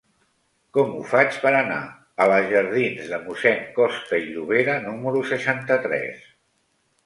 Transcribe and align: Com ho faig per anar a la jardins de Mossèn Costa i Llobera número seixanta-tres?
Com 0.77 0.95
ho 0.99 1.03
faig 1.11 1.37
per 1.43 1.51
anar 1.57 1.77
a 2.25 2.27
la 2.33 2.39
jardins 2.53 3.13
de 3.13 3.21
Mossèn 3.27 3.63
Costa 3.77 4.21
i 4.25 4.29
Llobera 4.33 4.81
número 4.89 5.25
seixanta-tres? 5.37 6.29